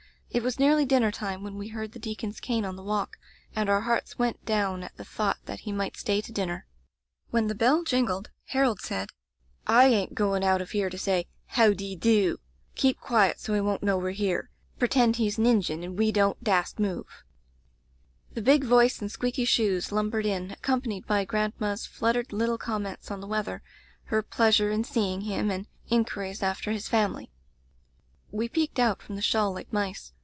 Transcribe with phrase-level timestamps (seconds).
[0.33, 3.17] It was nearly dinner time when we heard the deacon's cane on the walk,
[3.53, 6.65] and our hearts went down at the thought that he might stay to dinner.
[7.31, 9.09] When the bell jingled, Harold said:
[9.43, 12.37] */ ain't going out of here to say "How de do." Keep Digitized by LjOOQ
[12.37, 12.39] IC A
[12.77, 14.49] Dispensation quiet, so he won't know we're here.
[14.79, 17.23] Pretend he's an Injun and we don't dast move!'
[18.33, 22.57] "The big voice and squeaky shoes lum bered in, accompanied by grandma's flut tered little
[22.57, 23.61] comments on the weather,
[24.05, 27.29] her pleasure in seeing him, and inquiries after his family.
[28.31, 30.13] "We peeked out from the shawl like mice.